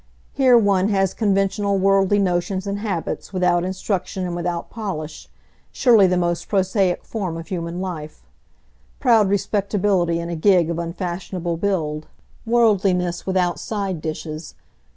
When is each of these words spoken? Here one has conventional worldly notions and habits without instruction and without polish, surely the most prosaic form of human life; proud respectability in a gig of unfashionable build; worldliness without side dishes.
Here 0.33 0.57
one 0.57 0.89
has 0.89 1.13
conventional 1.13 1.77
worldly 1.77 2.17
notions 2.17 2.65
and 2.65 2.79
habits 2.79 3.31
without 3.31 3.63
instruction 3.63 4.25
and 4.25 4.35
without 4.35 4.71
polish, 4.71 5.29
surely 5.71 6.07
the 6.07 6.17
most 6.17 6.47
prosaic 6.47 7.05
form 7.05 7.37
of 7.37 7.49
human 7.49 7.79
life; 7.81 8.23
proud 8.99 9.29
respectability 9.29 10.19
in 10.19 10.27
a 10.27 10.35
gig 10.35 10.71
of 10.71 10.79
unfashionable 10.79 11.57
build; 11.57 12.07
worldliness 12.47 13.27
without 13.27 13.59
side 13.59 14.01
dishes. 14.01 14.55